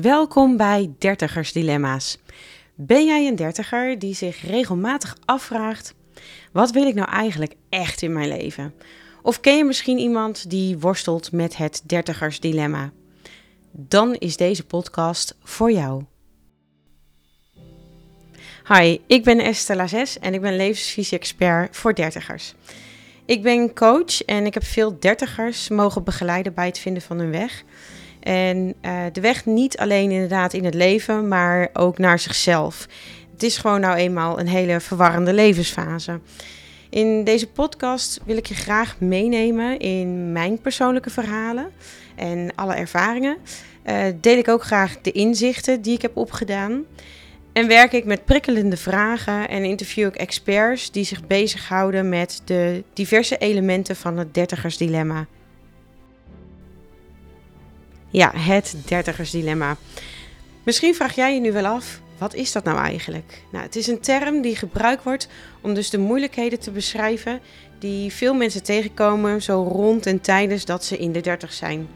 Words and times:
Welkom 0.00 0.56
bij 0.56 0.90
Dertigers 0.98 1.52
Dilemma's. 1.52 2.18
Ben 2.74 3.06
jij 3.06 3.26
een 3.26 3.36
dertiger 3.36 3.98
die 3.98 4.14
zich 4.14 4.42
regelmatig 4.42 5.16
afvraagt: 5.24 5.94
wat 6.52 6.70
wil 6.70 6.86
ik 6.86 6.94
nou 6.94 7.10
eigenlijk 7.10 7.54
echt 7.68 8.02
in 8.02 8.12
mijn 8.12 8.28
leven? 8.28 8.74
Of 9.22 9.40
ken 9.40 9.56
je 9.56 9.64
misschien 9.64 9.98
iemand 9.98 10.50
die 10.50 10.78
worstelt 10.78 11.32
met 11.32 11.56
het 11.56 11.82
dertigers 11.86 12.40
dilemma? 12.40 12.92
Dan 13.72 14.14
is 14.14 14.36
deze 14.36 14.64
podcast 14.64 15.36
voor 15.42 15.72
jou. 15.72 16.04
Hi, 18.68 18.98
ik 19.06 19.24
ben 19.24 19.38
Esther 19.38 19.76
Lazes 19.76 20.18
en 20.18 20.34
ik 20.34 20.40
ben 20.40 20.56
levensvisie-expert 20.56 21.76
voor 21.76 21.94
dertigers. 21.94 22.54
Ik 23.24 23.42
ben 23.42 23.74
coach 23.74 24.24
en 24.24 24.46
ik 24.46 24.54
heb 24.54 24.64
veel 24.64 24.96
dertigers 25.00 25.68
mogen 25.68 26.04
begeleiden 26.04 26.54
bij 26.54 26.66
het 26.66 26.78
vinden 26.78 27.02
van 27.02 27.18
hun 27.18 27.30
weg. 27.30 27.64
En 28.20 28.74
uh, 28.82 29.02
de 29.12 29.20
weg 29.20 29.46
niet 29.46 29.78
alleen 29.78 30.10
inderdaad 30.10 30.52
in 30.52 30.64
het 30.64 30.74
leven, 30.74 31.28
maar 31.28 31.68
ook 31.72 31.98
naar 31.98 32.18
zichzelf. 32.18 32.86
Het 33.32 33.42
is 33.42 33.56
gewoon 33.58 33.80
nou 33.80 33.96
eenmaal 33.96 34.40
een 34.40 34.48
hele 34.48 34.80
verwarrende 34.80 35.32
levensfase. 35.32 36.20
In 36.90 37.24
deze 37.24 37.46
podcast 37.46 38.20
wil 38.24 38.36
ik 38.36 38.46
je 38.46 38.54
graag 38.54 38.96
meenemen 39.00 39.78
in 39.78 40.32
mijn 40.32 40.60
persoonlijke 40.60 41.10
verhalen 41.10 41.70
en 42.16 42.50
alle 42.54 42.74
ervaringen. 42.74 43.36
Uh, 43.86 44.02
deel 44.20 44.38
ik 44.38 44.48
ook 44.48 44.62
graag 44.62 45.00
de 45.00 45.12
inzichten 45.12 45.82
die 45.82 45.94
ik 45.94 46.02
heb 46.02 46.16
opgedaan. 46.16 46.84
En 47.52 47.68
werk 47.68 47.92
ik 47.92 48.04
met 48.04 48.24
prikkelende 48.24 48.76
vragen 48.76 49.48
en 49.48 49.64
interview 49.64 50.06
ik 50.06 50.16
experts 50.16 50.90
die 50.90 51.04
zich 51.04 51.26
bezighouden 51.26 52.08
met 52.08 52.42
de 52.44 52.84
diverse 52.92 53.36
elementen 53.36 53.96
van 53.96 54.16
het 54.16 54.34
dertigersdilemma. 54.34 55.26
Ja, 58.10 58.32
het 58.36 58.76
dertigersdilemma. 58.84 59.76
Misschien 60.62 60.94
vraag 60.94 61.14
jij 61.14 61.34
je 61.34 61.40
nu 61.40 61.52
wel 61.52 61.66
af, 61.66 62.00
wat 62.18 62.34
is 62.34 62.52
dat 62.52 62.64
nou 62.64 62.78
eigenlijk? 62.78 63.42
Nou, 63.52 63.64
het 63.64 63.76
is 63.76 63.86
een 63.86 64.00
term 64.00 64.40
die 64.40 64.56
gebruikt 64.56 65.04
wordt 65.04 65.28
om 65.60 65.74
dus 65.74 65.90
de 65.90 65.98
moeilijkheden 65.98 66.60
te 66.60 66.70
beschrijven 66.70 67.40
die 67.78 68.12
veel 68.12 68.34
mensen 68.34 68.62
tegenkomen 68.62 69.42
zo 69.42 69.68
rond 69.72 70.06
en 70.06 70.20
tijdens 70.20 70.64
dat 70.64 70.84
ze 70.84 70.98
in 70.98 71.12
de 71.12 71.20
dertig 71.20 71.52
zijn. 71.52 71.88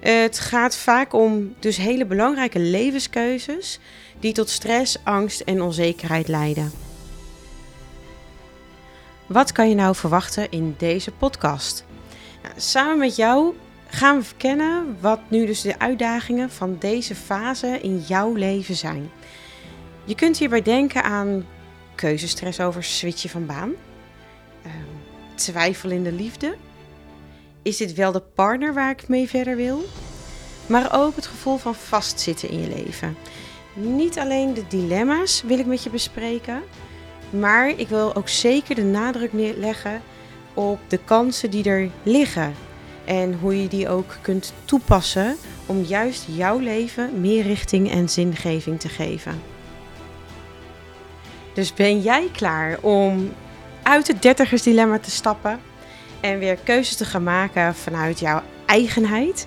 Het 0.00 0.38
gaat 0.38 0.76
vaak 0.76 1.12
om 1.12 1.54
dus 1.58 1.76
hele 1.76 2.06
belangrijke 2.06 2.58
levenskeuzes 2.58 3.78
die 4.20 4.32
tot 4.32 4.48
stress, 4.48 4.96
angst 5.04 5.40
en 5.40 5.62
onzekerheid 5.62 6.28
leiden. 6.28 6.72
Wat 9.26 9.52
kan 9.52 9.68
je 9.68 9.74
nou 9.74 9.94
verwachten 9.94 10.50
in 10.50 10.74
deze 10.78 11.10
podcast? 11.10 11.84
Nou, 12.42 12.54
samen 12.56 12.98
met 12.98 13.16
jou 13.16 13.54
gaan 13.92 14.18
we 14.18 14.24
verkennen 14.24 14.96
wat 15.00 15.20
nu 15.28 15.46
dus 15.46 15.60
de 15.60 15.78
uitdagingen 15.78 16.50
van 16.50 16.76
deze 16.78 17.14
fase 17.14 17.80
in 17.80 17.98
jouw 17.98 18.34
leven 18.34 18.74
zijn. 18.74 19.10
Je 20.04 20.14
kunt 20.14 20.38
hierbij 20.38 20.62
denken 20.62 21.02
aan 21.02 21.46
keuzestress 21.94 22.60
over 22.60 22.84
switchen 22.84 23.30
van 23.30 23.46
baan, 23.46 23.72
ehm, 24.62 24.72
twijfel 25.34 25.90
in 25.90 26.02
de 26.02 26.12
liefde. 26.12 26.56
Is 27.62 27.76
dit 27.76 27.94
wel 27.94 28.12
de 28.12 28.22
partner 28.34 28.74
waar 28.74 28.90
ik 28.90 29.08
mee 29.08 29.28
verder 29.28 29.56
wil? 29.56 29.84
Maar 30.66 30.88
ook 30.92 31.16
het 31.16 31.26
gevoel 31.26 31.56
van 31.56 31.74
vastzitten 31.74 32.48
in 32.48 32.60
je 32.60 32.68
leven. 32.68 33.16
Niet 33.74 34.18
alleen 34.18 34.54
de 34.54 34.66
dilemma's 34.68 35.42
wil 35.42 35.58
ik 35.58 35.66
met 35.66 35.82
je 35.82 35.90
bespreken, 35.90 36.62
maar 37.30 37.68
ik 37.68 37.88
wil 37.88 38.14
ook 38.14 38.28
zeker 38.28 38.74
de 38.74 38.84
nadruk 38.84 39.30
leggen 39.56 40.02
op 40.54 40.78
de 40.88 40.98
kansen 41.04 41.50
die 41.50 41.64
er 41.64 41.90
liggen 42.02 42.54
en 43.04 43.38
hoe 43.40 43.62
je 43.62 43.68
die 43.68 43.88
ook 43.88 44.16
kunt 44.20 44.52
toepassen 44.64 45.36
om 45.66 45.82
juist 45.82 46.24
jouw 46.28 46.58
leven 46.58 47.20
meer 47.20 47.42
richting 47.42 47.90
en 47.90 48.08
zingeving 48.08 48.80
te 48.80 48.88
geven. 48.88 49.42
Dus 51.54 51.74
ben 51.74 52.00
jij 52.00 52.28
klaar 52.32 52.78
om 52.80 53.32
uit 53.82 54.06
het 54.06 54.22
dertigersdilemma 54.22 54.98
te 54.98 55.10
stappen 55.10 55.60
en 56.20 56.38
weer 56.38 56.56
keuzes 56.56 56.96
te 56.96 57.04
gaan 57.04 57.22
maken 57.22 57.74
vanuit 57.74 58.20
jouw 58.20 58.42
eigenheid? 58.66 59.46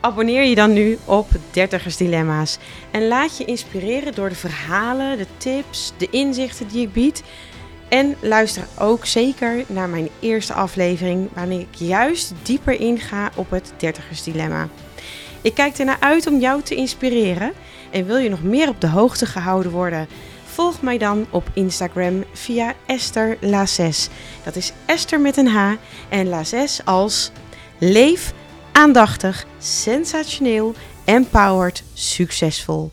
Abonneer 0.00 0.42
je 0.42 0.54
dan 0.54 0.72
nu 0.72 0.98
op 1.04 1.28
Dertigersdilemma's 1.50 2.58
en 2.90 3.08
laat 3.08 3.38
je 3.38 3.44
inspireren 3.44 4.14
door 4.14 4.28
de 4.28 4.34
verhalen, 4.34 5.18
de 5.18 5.26
tips, 5.36 5.92
de 5.96 6.10
inzichten 6.10 6.68
die 6.68 6.82
ik 6.82 6.92
bied 6.92 7.22
en 7.88 8.14
luister 8.20 8.66
ook 8.78 9.06
zeker 9.06 9.64
naar 9.66 9.88
mijn 9.88 10.08
eerste 10.20 10.52
aflevering, 10.52 11.28
waarin 11.34 11.60
ik 11.60 11.74
juist 11.74 12.32
dieper 12.42 12.80
inga 12.80 13.30
op 13.34 13.50
het 13.50 13.72
dertigersdilemma. 13.76 14.68
Ik 15.40 15.54
kijk 15.54 15.78
ernaar 15.78 16.00
uit 16.00 16.26
om 16.26 16.40
jou 16.40 16.62
te 16.62 16.74
inspireren. 16.74 17.52
En 17.90 18.06
wil 18.06 18.16
je 18.16 18.28
nog 18.28 18.42
meer 18.42 18.68
op 18.68 18.80
de 18.80 18.88
hoogte 18.88 19.26
gehouden 19.26 19.72
worden? 19.72 20.08
Volg 20.44 20.82
mij 20.82 20.98
dan 20.98 21.26
op 21.30 21.50
Instagram 21.52 22.24
via 22.32 22.74
Esther 22.86 23.36
Lazes. 23.40 24.08
Dat 24.44 24.56
is 24.56 24.72
Esther 24.86 25.20
met 25.20 25.36
een 25.36 25.48
H 25.48 25.72
en 26.08 26.28
Lazes 26.28 26.80
als 26.84 27.30
leef 27.78 28.32
aandachtig, 28.72 29.46
sensationeel, 29.58 30.74
empowered, 31.04 31.82
succesvol. 31.94 32.90